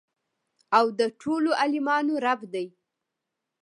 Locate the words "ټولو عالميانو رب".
1.21-2.41